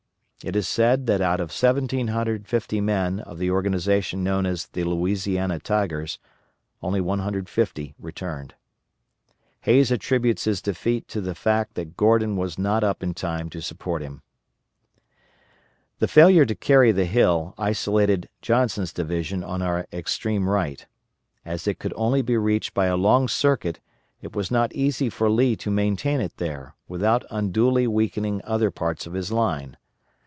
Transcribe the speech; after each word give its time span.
It 0.43 0.55
is 0.55 0.67
said 0.67 1.05
that 1.05 1.21
out 1.21 1.39
of 1.39 1.49
1,750 1.51 2.81
men 2.81 3.19
of 3.19 3.37
the 3.37 3.51
organization 3.51 4.23
known 4.23 4.47
as 4.47 4.65
"The 4.65 4.83
Louisiana 4.83 5.59
Tigers," 5.59 6.17
only 6.81 6.99
150 6.99 7.93
returned. 7.99 8.55
Hays 9.61 9.91
attributes 9.91 10.45
his 10.45 10.59
defeat 10.59 11.07
to 11.09 11.21
the 11.21 11.35
fact 11.35 11.75
that 11.75 11.95
Gordon 11.95 12.37
was 12.37 12.57
not 12.57 12.83
up 12.83 13.03
in 13.03 13.13
time 13.13 13.51
to 13.51 13.61
support 13.61 14.01
him. 14.01 14.23
The 15.99 16.07
failure 16.07 16.45
to 16.47 16.55
carry 16.55 16.91
the 16.91 17.05
hill 17.05 17.53
isolated 17.59 18.27
Johnson's 18.41 18.93
division 18.93 19.43
on 19.43 19.61
our 19.61 19.85
extreme 19.93 20.49
right. 20.49 20.87
As 21.45 21.67
it 21.67 21.77
could 21.77 21.93
only 21.95 22.23
be 22.23 22.35
reached 22.35 22.73
by 22.73 22.87
a 22.87 22.97
long 22.97 23.27
circuit 23.27 23.79
it 24.23 24.35
was 24.35 24.49
not 24.49 24.73
easy 24.73 25.07
for 25.07 25.29
Lee 25.29 25.55
to 25.57 25.69
maintain 25.69 26.19
it 26.19 26.37
there, 26.37 26.73
without 26.87 27.25
unduly 27.29 27.85
weakening 27.85 28.41
other 28.43 28.71
parts 28.71 29.05
of 29.05 29.13
his 29.13 29.31
line. 29.31 29.77